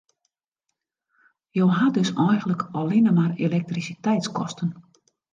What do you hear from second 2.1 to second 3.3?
eigenlik allinne